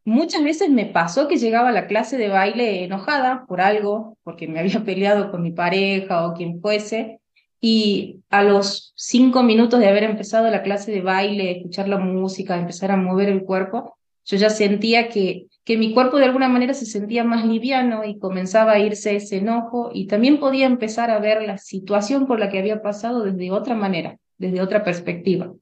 Muchas 0.04 0.42
veces 0.42 0.70
me 0.70 0.86
pasó 0.86 1.28
que 1.28 1.36
llegaba 1.36 1.68
a 1.68 1.72
la 1.72 1.86
clase 1.86 2.16
de 2.16 2.28
baile 2.28 2.84
enojada 2.84 3.44
por 3.46 3.60
algo, 3.60 4.16
porque 4.22 4.48
me 4.48 4.58
había 4.60 4.84
peleado 4.84 5.30
con 5.30 5.42
mi 5.42 5.52
pareja 5.52 6.26
o 6.26 6.34
quien 6.34 6.60
fuese, 6.60 7.20
y 7.60 8.20
a 8.30 8.42
los 8.42 8.92
cinco 8.96 9.42
minutos 9.42 9.80
de 9.80 9.88
haber 9.88 10.04
empezado 10.04 10.48
la 10.50 10.62
clase 10.62 10.92
de 10.92 11.02
baile, 11.02 11.50
escuchar 11.50 11.88
la 11.88 11.98
música, 11.98 12.56
empezar 12.56 12.90
a 12.92 12.96
mover 12.96 13.28
el 13.28 13.42
cuerpo, 13.42 13.98
yo 14.24 14.36
ya 14.36 14.50
sentía 14.50 15.08
que, 15.08 15.46
que 15.64 15.76
mi 15.78 15.94
cuerpo 15.94 16.18
de 16.18 16.26
alguna 16.26 16.48
manera 16.48 16.74
se 16.74 16.86
sentía 16.86 17.24
más 17.24 17.44
liviano 17.46 18.04
y 18.04 18.18
comenzaba 18.18 18.72
a 18.72 18.78
irse 18.78 19.16
ese 19.16 19.38
enojo 19.38 19.90
y 19.92 20.06
también 20.06 20.38
podía 20.38 20.66
empezar 20.66 21.10
a 21.10 21.18
ver 21.18 21.42
la 21.42 21.58
situación 21.58 22.26
por 22.26 22.38
la 22.38 22.50
que 22.50 22.58
había 22.58 22.82
pasado 22.82 23.22
desde 23.24 23.50
otra 23.50 23.74
manera, 23.74 24.18
desde 24.36 24.60
otra 24.60 24.84
perspectiva. 24.84 25.52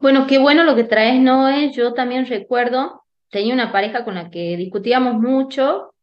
Bueno, 0.00 0.26
qué 0.26 0.38
bueno 0.38 0.64
lo 0.64 0.76
que 0.76 0.84
traes, 0.84 1.20
Noé. 1.20 1.70
Yo 1.72 1.92
también 1.92 2.26
recuerdo 2.26 3.04
tenía 3.30 3.54
una 3.54 3.72
pareja 3.72 4.04
con 4.04 4.14
la 4.14 4.30
que 4.30 4.56
discutíamos 4.56 5.14
mucho 5.14 5.94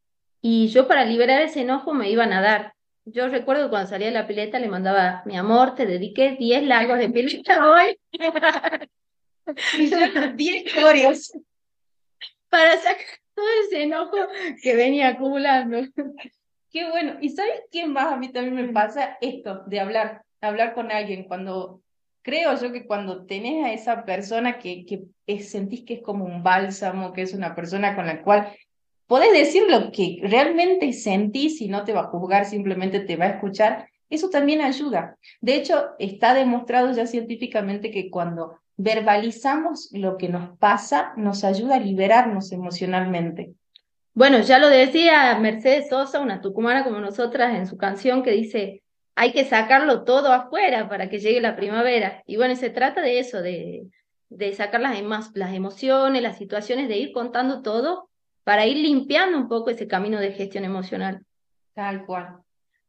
y 0.41 0.67
yo 0.67 0.87
para 0.87 1.05
liberar 1.05 1.41
ese 1.41 1.61
enojo 1.61 1.93
me 1.93 2.09
iba 2.09 2.23
a 2.23 2.27
nadar. 2.27 2.73
Yo 3.05 3.27
recuerdo 3.27 3.69
cuando 3.69 3.89
salía 3.89 4.07
de 4.07 4.13
la 4.13 4.27
pileta 4.27 4.59
le 4.59 4.67
mandaba, 4.67 5.21
mi 5.25 5.37
amor, 5.37 5.75
te 5.75 5.85
dediqué 5.85 6.35
10 6.37 6.63
largos 6.63 6.97
de 6.97 7.09
pileta 7.09 7.69
hoy. 7.69 7.99
10 10.35 10.65
historias. 10.65 11.31
Para 12.49 12.77
sacar 12.77 13.05
todo 13.35 13.45
ese 13.65 13.83
enojo 13.83 14.17
que 14.61 14.75
venía 14.75 15.09
acumulando. 15.09 15.77
Qué 16.71 16.89
bueno. 16.89 17.17
¿Y 17.21 17.29
sabes 17.29 17.61
quién 17.71 17.93
más? 17.93 18.11
A 18.11 18.17
mí 18.17 18.29
también 18.29 18.55
me 18.55 18.73
pasa 18.73 19.17
esto 19.21 19.63
de 19.67 19.79
hablar, 19.79 20.23
hablar 20.41 20.73
con 20.73 20.91
alguien 20.91 21.25
cuando 21.25 21.81
creo 22.25 22.59
yo 22.59 22.71
que 22.71 22.87
cuando 22.87 23.25
tenés 23.27 23.63
a 23.63 23.71
esa 23.71 24.03
persona 24.03 24.57
que, 24.57 24.83
que 24.83 25.43
sentís 25.43 25.83
que 25.83 25.93
es 25.93 26.01
como 26.01 26.25
un 26.25 26.41
bálsamo, 26.41 27.13
que 27.13 27.21
es 27.21 27.35
una 27.35 27.53
persona 27.53 27.95
con 27.95 28.07
la 28.07 28.23
cual 28.23 28.51
podés 29.05 29.31
decir 29.31 29.63
lo 29.69 29.91
que 29.91 30.17
realmente 30.23 30.91
sentís 30.91 31.61
y 31.61 31.67
no 31.67 31.83
te 31.83 31.93
va 31.93 32.01
a 32.01 32.07
juzgar, 32.07 32.45
simplemente 32.45 32.99
te 32.99 33.15
va 33.15 33.25
a 33.25 33.29
escuchar, 33.29 33.87
eso 34.09 34.31
también 34.31 34.61
ayuda. 34.61 35.17
De 35.39 35.55
hecho, 35.55 35.89
está 35.99 36.33
demostrado 36.33 36.91
ya 36.93 37.05
científicamente 37.05 37.91
que 37.91 38.09
cuando 38.09 38.57
verbalizamos 38.75 39.89
lo 39.91 40.17
que 40.17 40.27
nos 40.27 40.57
pasa, 40.57 41.13
nos 41.17 41.43
ayuda 41.43 41.75
a 41.75 41.79
liberarnos 41.79 42.51
emocionalmente. 42.51 43.53
Bueno, 44.15 44.39
ya 44.39 44.57
lo 44.57 44.69
decía 44.69 45.37
Mercedes 45.37 45.89
Sosa, 45.89 46.21
una 46.21 46.41
tucumana 46.41 46.83
como 46.83 46.99
nosotras, 46.99 47.55
en 47.55 47.67
su 47.67 47.77
canción 47.77 48.23
que 48.23 48.31
dice, 48.31 48.81
hay 49.15 49.31
que 49.31 49.45
sacarlo 49.45 50.03
todo 50.03 50.31
afuera 50.31 50.89
para 50.89 51.09
que 51.09 51.19
llegue 51.19 51.39
la 51.39 51.55
primavera. 51.55 52.21
Y 52.27 52.35
bueno, 52.35 52.55
se 52.55 52.69
trata 52.69 53.01
de 53.01 53.19
eso, 53.19 53.41
de, 53.41 53.87
sacar 54.55 54.81
las, 54.81 55.31
las 55.33 55.53
emociones, 55.53 56.21
las 56.21 56.37
situaciones, 56.37 56.89
de 56.89 56.97
ir 56.97 57.13
contando 57.13 57.61
todo 57.61 58.09
para 58.43 58.65
ir 58.65 58.77
limpiando 58.77 59.37
un 59.37 59.47
poco 59.47 59.69
ese 59.69 59.87
camino 59.87 60.19
de 60.19 60.33
gestión 60.33 60.65
emocional. 60.65 61.25
Tal 61.73 62.05
cual. 62.05 62.37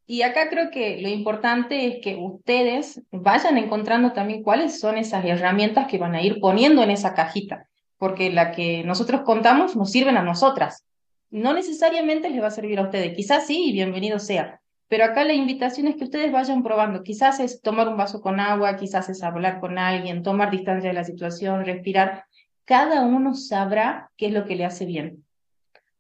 Y 0.09 0.23
acá 0.23 0.49
creo 0.49 0.71
que 0.71 1.01
lo 1.01 1.09
importante 1.09 1.87
es 1.87 2.03
que 2.03 2.17
ustedes 2.17 3.03
vayan 3.11 3.57
encontrando 3.59 4.13
también 4.13 4.43
cuáles 4.43 4.79
son 4.79 4.99
esas 4.99 5.25
herramientas 5.25 5.87
que 5.89 5.99
van 5.99 6.15
a 6.15 6.23
ir 6.23 6.39
poniendo 6.41 6.83
en 6.83 6.91
esa 6.91 7.15
cajita, 7.15 7.67
porque 7.99 8.31
la 8.31 8.53
que 8.53 8.85
nosotros 8.85 9.23
contamos 9.23 9.75
nos 9.75 9.91
sirven 9.91 10.17
a 10.17 10.23
nosotras. 10.23 10.85
No 11.31 11.55
necesariamente 11.55 12.31
les 12.31 12.41
va 12.41 12.49
a 12.49 12.53
servir 12.53 12.79
a 12.79 12.83
ustedes, 12.83 13.17
quizás 13.17 13.47
sí 13.47 13.71
y 13.71 13.73
bienvenido 13.73 14.21
sea, 14.21 14.61
pero 14.89 15.05
acá 15.05 15.25
la 15.25 15.33
invitación 15.33 15.89
es 15.89 15.97
que 15.97 16.05
ustedes 16.05 16.31
vayan 16.31 16.63
probando. 16.63 17.03
Quizás 17.03 17.41
es 17.41 17.61
tomar 17.61 17.89
un 17.89 17.97
vaso 17.97 18.21
con 18.21 18.39
agua, 18.39 18.77
quizás 18.77 19.09
es 19.09 19.23
hablar 19.23 19.59
con 19.61 19.79
alguien, 19.79 20.23
tomar 20.23 20.51
distancia 20.51 20.91
de 20.91 20.95
la 20.95 21.05
situación, 21.05 21.65
respirar. 21.65 22.25
Cada 22.65 23.03
uno 23.03 23.35
sabrá 23.35 24.11
qué 24.17 24.27
es 24.27 24.33
lo 24.33 24.45
que 24.45 24.55
le 24.55 24.65
hace 24.65 24.87
bien. 24.87 25.25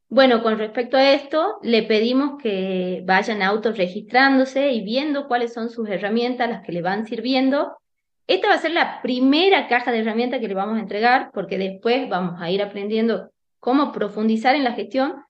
Bueno, 0.08 0.40
con 0.44 0.56
respecto 0.56 0.96
a 0.96 1.12
esto, 1.12 1.58
le 1.62 1.82
pedimos 1.82 2.40
que 2.40 3.02
vayan 3.04 3.42
autorregistrándose 3.42 4.70
y 4.70 4.84
viendo 4.84 5.26
cuáles 5.26 5.52
son 5.52 5.68
sus 5.68 5.88
herramientas, 5.88 6.48
las 6.48 6.62
que 6.64 6.70
le 6.70 6.80
van 6.80 7.06
sirviendo. 7.06 7.76
Esta 8.28 8.48
va 8.48 8.54
a 8.54 8.58
ser 8.58 8.70
la 8.70 9.02
primera 9.02 9.66
caja 9.66 9.90
de 9.90 9.98
herramientas 10.00 10.38
que 10.38 10.46
le 10.46 10.54
vamos 10.54 10.76
a 10.76 10.80
entregar, 10.80 11.30
porque 11.34 11.58
después 11.58 12.08
vamos 12.08 12.40
a 12.40 12.50
ir 12.52 12.62
aprendiendo 12.62 13.30
cómo 13.58 13.90
profundizar 13.90 14.54
en 14.54 14.62
la 14.62 14.72
gestión 14.74 15.24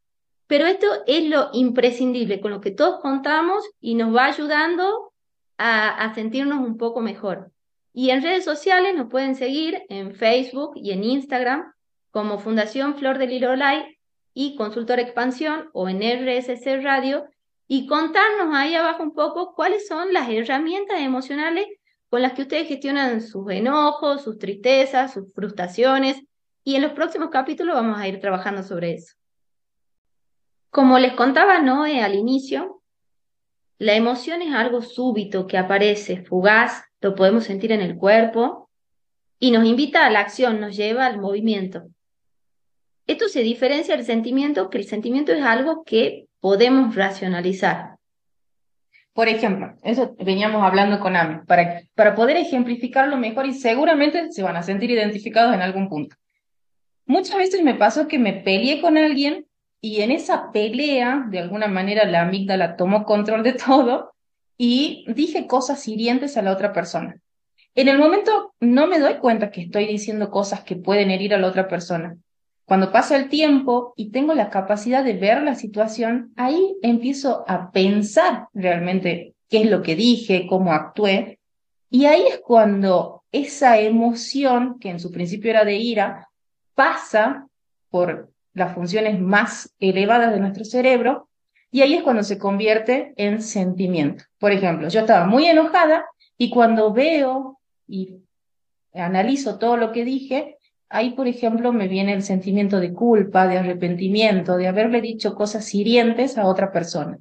pero 0.46 0.66
esto 0.66 0.86
es 1.06 1.24
lo 1.28 1.50
imprescindible, 1.52 2.40
con 2.40 2.52
lo 2.52 2.60
que 2.60 2.70
todos 2.70 3.00
contamos 3.00 3.64
y 3.80 3.94
nos 3.94 4.14
va 4.14 4.26
ayudando 4.26 5.12
a, 5.58 6.12
sentirnos 6.14 6.58
un 6.58 6.76
poco 6.76 7.00
mejor. 7.00 7.50
Y 7.92 8.10
en 8.10 8.22
redes 8.22 8.44
sociales 8.44 8.94
nos 8.94 9.08
pueden 9.08 9.34
seguir 9.34 9.82
en 9.88 10.14
Facebook 10.14 10.72
y 10.76 10.92
en 10.92 11.02
Instagram 11.02 11.72
como 12.10 12.38
Fundación 12.38 12.96
Flor 12.96 13.18
del 13.18 13.30
Lirolay 13.30 13.98
y 14.34 14.54
Consultor 14.56 15.00
Expansión 15.00 15.70
o 15.72 15.88
en 15.88 16.00
RSC 16.02 16.82
Radio 16.82 17.26
y 17.66 17.86
contarnos 17.86 18.54
ahí 18.54 18.74
abajo 18.74 19.02
un 19.02 19.14
poco 19.14 19.54
cuáles 19.54 19.88
son 19.88 20.12
las 20.12 20.28
herramientas 20.28 21.00
emocionales 21.00 21.66
con 22.08 22.22
las 22.22 22.34
que 22.34 22.42
ustedes 22.42 22.68
gestionan 22.68 23.20
sus 23.22 23.50
enojos, 23.50 24.22
sus 24.22 24.38
tristezas, 24.38 25.14
sus 25.14 25.32
frustraciones 25.34 26.22
y 26.62 26.76
en 26.76 26.82
los 26.82 26.92
próximos 26.92 27.30
capítulos 27.30 27.74
vamos 27.74 27.98
a 27.98 28.06
ir 28.06 28.20
trabajando 28.20 28.62
sobre 28.62 28.94
eso. 28.94 29.14
Como 30.76 30.98
les 30.98 31.14
contaba 31.14 31.62
Noé 31.62 32.02
al 32.02 32.14
inicio, 32.14 32.82
la 33.78 33.94
emoción 33.94 34.42
es 34.42 34.52
algo 34.52 34.82
súbito 34.82 35.46
que 35.46 35.56
aparece, 35.56 36.22
fugaz, 36.22 36.84
lo 37.00 37.14
podemos 37.14 37.44
sentir 37.44 37.72
en 37.72 37.80
el 37.80 37.96
cuerpo 37.96 38.68
y 39.38 39.52
nos 39.52 39.64
invita 39.64 40.04
a 40.04 40.10
la 40.10 40.20
acción, 40.20 40.60
nos 40.60 40.76
lleva 40.76 41.06
al 41.06 41.18
movimiento. 41.18 41.84
Esto 43.06 43.26
se 43.28 43.40
diferencia 43.40 43.96
del 43.96 44.04
sentimiento, 44.04 44.68
que 44.68 44.76
el 44.76 44.84
sentimiento 44.84 45.32
es 45.32 45.42
algo 45.42 45.82
que 45.82 46.26
podemos 46.40 46.94
racionalizar. 46.94 47.96
Por 49.14 49.28
ejemplo, 49.28 49.78
eso 49.82 50.14
veníamos 50.18 50.62
hablando 50.62 51.00
con 51.00 51.16
Ami, 51.16 51.38
para, 51.46 51.80
para 51.94 52.14
poder 52.14 52.36
ejemplificarlo 52.36 53.16
mejor 53.16 53.46
y 53.46 53.54
seguramente 53.54 54.30
se 54.30 54.42
van 54.42 54.56
a 54.56 54.62
sentir 54.62 54.90
identificados 54.90 55.54
en 55.54 55.62
algún 55.62 55.88
punto. 55.88 56.16
Muchas 57.06 57.38
veces 57.38 57.62
me 57.62 57.76
pasó 57.76 58.06
que 58.06 58.18
me 58.18 58.34
peleé 58.34 58.82
con 58.82 58.98
alguien 58.98 59.46
y 59.86 60.02
en 60.02 60.10
esa 60.10 60.50
pelea, 60.50 61.26
de 61.30 61.38
alguna 61.38 61.68
manera, 61.68 62.04
la 62.06 62.22
amígdala 62.22 62.76
tomó 62.76 63.04
control 63.04 63.44
de 63.44 63.52
todo 63.52 64.14
y 64.58 65.04
dije 65.06 65.46
cosas 65.46 65.86
hirientes 65.86 66.36
a 66.36 66.42
la 66.42 66.50
otra 66.50 66.72
persona. 66.72 67.20
En 67.72 67.86
el 67.86 67.96
momento 67.96 68.52
no 68.58 68.88
me 68.88 68.98
doy 68.98 69.18
cuenta 69.18 69.52
que 69.52 69.60
estoy 69.60 69.86
diciendo 69.86 70.28
cosas 70.28 70.64
que 70.64 70.74
pueden 70.74 71.12
herir 71.12 71.34
a 71.34 71.38
la 71.38 71.46
otra 71.46 71.68
persona. 71.68 72.18
Cuando 72.64 72.90
pasa 72.90 73.16
el 73.16 73.28
tiempo 73.28 73.94
y 73.94 74.10
tengo 74.10 74.34
la 74.34 74.50
capacidad 74.50 75.04
de 75.04 75.12
ver 75.12 75.44
la 75.44 75.54
situación, 75.54 76.32
ahí 76.34 76.76
empiezo 76.82 77.44
a 77.46 77.70
pensar 77.70 78.48
realmente 78.54 79.36
qué 79.48 79.58
es 79.58 79.70
lo 79.70 79.82
que 79.82 79.94
dije, 79.94 80.48
cómo 80.48 80.72
actué. 80.72 81.38
Y 81.90 82.06
ahí 82.06 82.24
es 82.26 82.40
cuando 82.40 83.22
esa 83.30 83.78
emoción, 83.78 84.80
que 84.80 84.90
en 84.90 84.98
su 84.98 85.12
principio 85.12 85.52
era 85.52 85.64
de 85.64 85.76
ira, 85.76 86.28
pasa 86.74 87.46
por 87.88 88.32
las 88.56 88.74
funciones 88.74 89.20
más 89.20 89.74
elevadas 89.78 90.32
de 90.32 90.40
nuestro 90.40 90.64
cerebro, 90.64 91.28
y 91.70 91.82
ahí 91.82 91.94
es 91.94 92.02
cuando 92.02 92.22
se 92.22 92.38
convierte 92.38 93.12
en 93.16 93.42
sentimiento. 93.42 94.24
Por 94.38 94.50
ejemplo, 94.50 94.88
yo 94.88 95.00
estaba 95.00 95.26
muy 95.26 95.44
enojada 95.46 96.06
y 96.38 96.48
cuando 96.48 96.92
veo 96.92 97.60
y 97.86 98.22
analizo 98.94 99.58
todo 99.58 99.76
lo 99.76 99.92
que 99.92 100.06
dije, 100.06 100.56
ahí, 100.88 101.10
por 101.10 101.28
ejemplo, 101.28 101.70
me 101.72 101.86
viene 101.86 102.14
el 102.14 102.22
sentimiento 102.22 102.80
de 102.80 102.94
culpa, 102.94 103.46
de 103.46 103.58
arrepentimiento, 103.58 104.56
de 104.56 104.68
haberle 104.68 105.02
dicho 105.02 105.34
cosas 105.34 105.74
hirientes 105.74 106.38
a 106.38 106.46
otra 106.46 106.72
persona. 106.72 107.18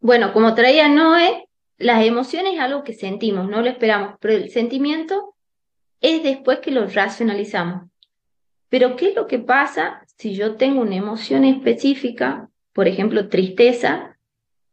Bueno, 0.00 0.32
como 0.32 0.54
traía 0.54 0.88
Noé, 0.88 1.48
las 1.76 2.04
emociones 2.04 2.54
es 2.54 2.60
algo 2.60 2.84
que 2.84 2.94
sentimos, 2.94 3.48
no 3.50 3.62
lo 3.62 3.68
esperamos, 3.68 4.14
pero 4.20 4.34
el 4.34 4.50
sentimiento 4.50 5.34
es 6.00 6.22
después 6.22 6.60
que 6.60 6.70
lo 6.70 6.86
racionalizamos. 6.86 7.88
Pero 8.68 8.96
¿qué 8.96 9.10
es 9.10 9.16
lo 9.16 9.26
que 9.26 9.38
pasa 9.38 10.04
si 10.16 10.34
yo 10.34 10.56
tengo 10.56 10.82
una 10.82 10.96
emoción 10.96 11.44
específica, 11.44 12.50
por 12.72 12.86
ejemplo, 12.86 13.28
tristeza, 13.28 14.18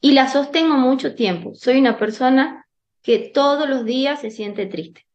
y 0.02 0.12
la 0.12 0.28
sostengo 0.28 0.76
mucho 0.76 1.16
tiempo? 1.16 1.56
Soy 1.56 1.80
una 1.80 1.98
persona 1.98 2.68
que 3.02 3.20
todos 3.20 3.70
los 3.70 3.86
días 3.86 4.22
se 4.22 4.32
siente 4.32 4.66
triste. 4.66 5.06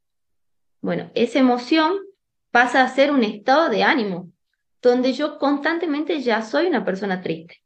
Bueno, 0.80 1.10
esa 1.14 1.38
emoción 1.38 1.92
pasa 2.50 2.82
a 2.82 2.88
ser 2.88 3.10
un 3.10 3.24
estado 3.24 3.68
de 3.68 3.82
ánimo. 3.82 4.30
donde 4.82 5.12
yo 5.12 5.38
constantemente 5.38 6.22
ya 6.22 6.40
soy 6.40 6.64
una 6.64 6.86
persona 6.86 7.20
triste. 7.20 7.60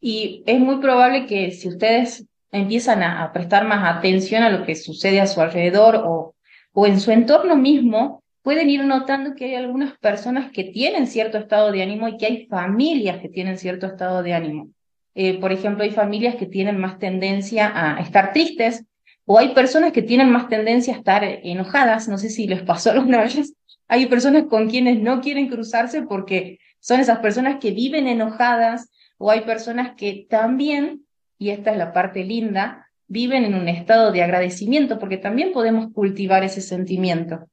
Y 0.00 0.42
es 0.44 0.58
muy 0.58 0.78
probable 0.78 1.26
que 1.26 1.52
si 1.52 1.68
ustedes 1.68 2.26
empiezan 2.50 3.04
a, 3.04 3.32
prestar 3.32 3.64
más 3.64 3.96
atención 3.96 4.42
a 4.42 4.50
lo 4.50 4.66
que 4.66 4.74
sucede 4.74 5.20
a 5.20 5.28
su 5.28 5.40
alrededor 5.40 6.02
o, 6.04 6.34
o 6.72 6.86
en 6.86 6.98
su 6.98 7.12
entorno 7.12 7.54
mismo, 7.54 8.24
pueden 8.46 8.70
ir 8.70 8.84
notando 8.84 9.34
que 9.34 9.46
hay 9.46 9.54
algunas 9.56 9.98
personas 9.98 10.52
que 10.52 10.62
tienen 10.62 11.08
cierto 11.08 11.36
estado 11.36 11.72
de 11.72 11.82
ánimo 11.82 12.06
y 12.06 12.16
que 12.16 12.26
hay 12.26 12.46
familias 12.46 13.20
que 13.20 13.28
tienen 13.28 13.58
cierto 13.58 13.88
estado 13.88 14.22
de 14.22 14.34
ánimo. 14.34 14.70
Eh, 15.16 15.40
por 15.40 15.50
ejemplo, 15.50 15.82
hay 15.82 15.90
familias 15.90 16.36
que 16.36 16.46
tienen 16.46 16.78
más 16.78 17.00
tendencia 17.00 17.72
a 17.74 17.98
estar 18.00 18.32
tristes 18.32 18.84
o 19.24 19.36
hay 19.36 19.52
personas 19.52 19.90
que 19.90 20.02
tienen 20.02 20.30
más 20.30 20.48
tendencia 20.48 20.94
a 20.94 20.98
estar 20.98 21.24
enojadas. 21.24 22.06
No 22.06 22.18
sé 22.18 22.30
si 22.30 22.46
les 22.46 22.62
pasó 22.62 22.90
alguna 22.92 23.24
vez. 23.24 23.56
Hay 23.88 24.06
personas 24.06 24.44
con 24.44 24.70
quienes 24.70 25.00
no 25.00 25.20
quieren 25.20 25.48
cruzarse 25.48 26.02
porque 26.02 26.60
son 26.78 27.00
esas 27.00 27.18
personas 27.18 27.56
que 27.60 27.72
viven 27.72 28.06
enojadas 28.06 28.92
o 29.18 29.32
hay 29.32 29.40
personas 29.40 29.96
que 29.96 30.24
también, 30.30 31.04
y 31.36 31.50
esta 31.50 31.72
es 31.72 31.78
la 31.78 31.92
parte 31.92 32.22
linda, 32.22 32.86
viven 33.08 33.42
en 33.42 33.56
un 33.56 33.66
estado 33.66 34.12
de 34.12 34.22
agradecimiento 34.22 35.00
porque 35.00 35.16
también 35.16 35.50
podemos 35.52 35.92
cultivar 35.92 36.44
ese 36.44 36.60
sentimiento. 36.60 37.48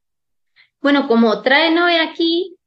Bueno, 0.83 1.07
como 1.07 1.41
traen 1.43 1.77
hoy 1.77 1.93
aquí, 1.93 2.57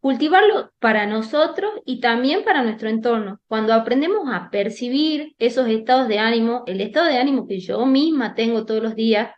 cultivarlo 0.00 0.74
para 0.78 1.06
nosotros 1.06 1.72
y 1.86 2.00
también 2.00 2.44
para 2.44 2.62
nuestro 2.62 2.90
entorno. 2.90 3.40
Cuando 3.48 3.72
aprendemos 3.72 4.28
a 4.30 4.50
percibir 4.50 5.34
esos 5.38 5.66
estados 5.68 6.06
de 6.06 6.18
ánimo, 6.18 6.64
el 6.66 6.82
estado 6.82 7.06
de 7.06 7.16
ánimo 7.16 7.48
que 7.48 7.60
yo 7.60 7.86
misma 7.86 8.34
tengo 8.34 8.66
todos 8.66 8.82
los 8.82 8.94
días 8.94 9.34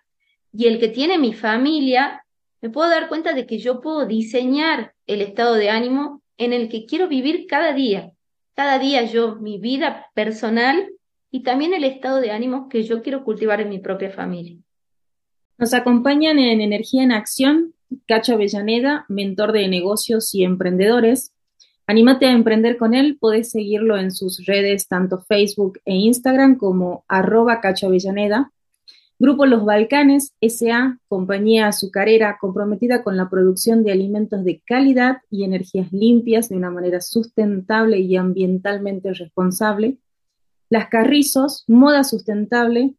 y 0.52 0.66
el 0.66 0.80
que 0.80 0.88
tiene 0.88 1.16
mi 1.16 1.32
familia, 1.32 2.24
me 2.60 2.70
puedo 2.70 2.90
dar 2.90 3.08
cuenta 3.08 3.34
de 3.34 3.46
que 3.46 3.58
yo 3.58 3.80
puedo 3.80 4.04
diseñar 4.04 4.94
el 5.06 5.20
estado 5.22 5.54
de 5.54 5.70
ánimo 5.70 6.20
en 6.36 6.52
el 6.52 6.68
que 6.68 6.86
quiero 6.86 7.06
vivir 7.06 7.46
cada 7.46 7.72
día. 7.72 8.10
Cada 8.56 8.80
día 8.80 9.04
yo, 9.04 9.36
mi 9.36 9.60
vida 9.60 10.06
personal 10.12 10.88
y 11.30 11.44
también 11.44 11.72
el 11.72 11.84
estado 11.84 12.20
de 12.20 12.32
ánimo 12.32 12.68
que 12.68 12.82
yo 12.82 13.00
quiero 13.00 13.22
cultivar 13.22 13.60
en 13.60 13.68
mi 13.68 13.78
propia 13.78 14.10
familia. 14.10 14.58
Nos 15.56 15.72
acompañan 15.72 16.40
en 16.40 16.60
Energía 16.60 17.04
en 17.04 17.12
Acción 17.12 17.73
Cacho 18.06 18.34
Avellaneda, 18.34 19.04
mentor 19.08 19.52
de 19.52 19.68
negocios 19.68 20.34
y 20.34 20.44
emprendedores. 20.44 21.32
Anímate 21.86 22.26
a 22.26 22.32
emprender 22.32 22.78
con 22.78 22.94
él, 22.94 23.18
puedes 23.20 23.50
seguirlo 23.50 23.96
en 23.98 24.10
sus 24.10 24.46
redes, 24.46 24.88
tanto 24.88 25.20
Facebook 25.20 25.80
e 25.84 25.94
Instagram 25.94 26.56
como 26.56 27.04
arroba 27.08 27.60
Cacho 27.60 27.88
Avellaneda. 27.88 28.50
Grupo 29.18 29.46
Los 29.46 29.64
Balcanes 29.64 30.34
SA, 30.40 30.98
compañía 31.08 31.68
azucarera 31.68 32.36
comprometida 32.40 33.02
con 33.04 33.16
la 33.16 33.30
producción 33.30 33.84
de 33.84 33.92
alimentos 33.92 34.44
de 34.44 34.60
calidad 34.66 35.18
y 35.30 35.44
energías 35.44 35.92
limpias 35.92 36.48
de 36.48 36.56
una 36.56 36.70
manera 36.70 37.00
sustentable 37.00 38.00
y 38.00 38.16
ambientalmente 38.16 39.14
responsable. 39.14 39.98
Las 40.68 40.88
Carrizos, 40.88 41.64
moda 41.68 42.02
sustentable, 42.02 42.94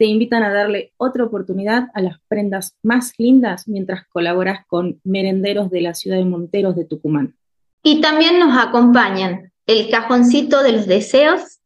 te 0.00 0.06
invitan 0.06 0.42
a 0.42 0.50
darle 0.50 0.94
otra 0.96 1.24
oportunidad 1.24 1.88
a 1.92 2.00
las 2.00 2.18
prendas 2.26 2.74
más 2.82 3.12
lindas 3.18 3.68
mientras 3.68 4.06
colaboras 4.08 4.64
con 4.66 4.98
merenderos 5.04 5.68
de 5.68 5.82
la 5.82 5.92
ciudad 5.92 6.16
de 6.16 6.24
Monteros 6.24 6.74
de 6.74 6.86
Tucumán. 6.86 7.36
Y 7.82 8.00
también 8.00 8.38
nos 8.38 8.56
acompañan 8.56 9.52
el 9.66 9.90
cajoncito 9.90 10.62
de 10.62 10.72
los 10.72 10.86
deseos, 10.86 11.60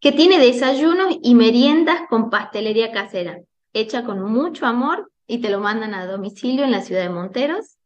que 0.00 0.10
tiene 0.10 0.40
desayunos 0.40 1.16
y 1.22 1.36
meriendas 1.36 2.00
con 2.10 2.28
pastelería 2.28 2.90
casera, 2.90 3.38
hecha 3.72 4.02
con 4.02 4.20
mucho 4.20 4.66
amor 4.66 5.12
y 5.28 5.38
te 5.38 5.48
lo 5.48 5.60
mandan 5.60 5.94
a 5.94 6.06
domicilio 6.06 6.64
en 6.64 6.72
la 6.72 6.80
ciudad 6.80 7.02
de 7.02 7.10
Monteros. 7.10 7.76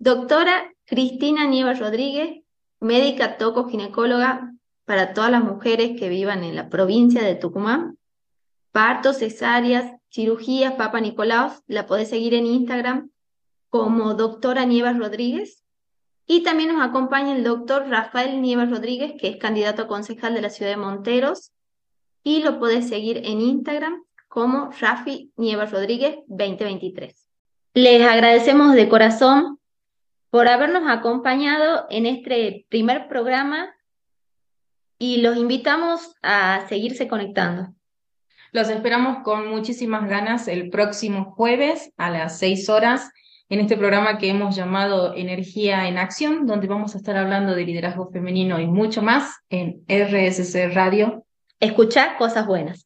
Doctora 0.00 0.74
Cristina 0.84 1.46
Nieva 1.46 1.74
Rodríguez, 1.74 2.42
médica 2.80 3.36
toco 3.38 3.68
ginecóloga 3.68 4.52
para 4.84 5.14
todas 5.14 5.30
las 5.30 5.44
mujeres 5.44 5.96
que 5.96 6.08
vivan 6.08 6.42
en 6.42 6.56
la 6.56 6.68
provincia 6.68 7.22
de 7.22 7.36
Tucumán 7.36 7.96
partos, 8.76 9.20
cesáreas, 9.20 9.90
cirugías, 10.10 10.74
Papa 10.74 11.00
Nicolaos, 11.00 11.62
la 11.66 11.86
podés 11.86 12.10
seguir 12.10 12.34
en 12.34 12.44
Instagram 12.44 13.10
como 13.70 14.12
doctora 14.12 14.66
Nievas 14.66 14.98
Rodríguez. 14.98 15.64
Y 16.26 16.42
también 16.42 16.74
nos 16.74 16.86
acompaña 16.86 17.34
el 17.34 17.42
doctor 17.42 17.88
Rafael 17.88 18.42
Nievas 18.42 18.70
Rodríguez, 18.70 19.14
que 19.18 19.28
es 19.28 19.38
candidato 19.38 19.80
a 19.80 19.86
concejal 19.86 20.34
de 20.34 20.42
la 20.42 20.50
ciudad 20.50 20.72
de 20.72 20.76
Monteros. 20.76 21.52
Y 22.22 22.42
lo 22.42 22.58
podés 22.58 22.86
seguir 22.86 23.22
en 23.24 23.40
Instagram 23.40 24.04
como 24.28 24.70
Rafi 24.78 25.32
Nievas 25.38 25.72
Rodríguez 25.72 26.18
2023. 26.26 27.30
Les 27.72 28.06
agradecemos 28.06 28.74
de 28.74 28.90
corazón 28.90 29.58
por 30.28 30.48
habernos 30.48 30.82
acompañado 30.86 31.86
en 31.88 32.04
este 32.04 32.66
primer 32.68 33.08
programa 33.08 33.74
y 34.98 35.22
los 35.22 35.38
invitamos 35.38 36.14
a 36.20 36.66
seguirse 36.68 37.08
conectando. 37.08 37.74
Los 38.52 38.68
esperamos 38.68 39.22
con 39.22 39.48
muchísimas 39.48 40.08
ganas 40.08 40.48
el 40.48 40.70
próximo 40.70 41.32
jueves 41.36 41.92
a 41.96 42.10
las 42.10 42.38
6 42.38 42.68
horas 42.68 43.10
en 43.48 43.60
este 43.60 43.76
programa 43.76 44.18
que 44.18 44.28
hemos 44.28 44.56
llamado 44.56 45.14
Energía 45.14 45.88
en 45.88 45.98
Acción, 45.98 46.46
donde 46.46 46.66
vamos 46.66 46.94
a 46.94 46.98
estar 46.98 47.16
hablando 47.16 47.54
de 47.54 47.64
liderazgo 47.64 48.10
femenino 48.10 48.60
y 48.60 48.66
mucho 48.66 49.02
más 49.02 49.36
en 49.50 49.84
RSC 49.88 50.74
Radio. 50.74 51.24
Escuchar 51.60 52.16
cosas 52.18 52.46
buenas. 52.46 52.84